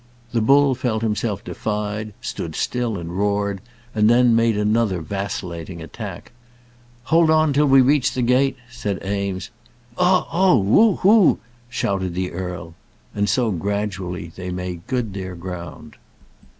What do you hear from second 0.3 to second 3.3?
The bull felt himself defied, stood still and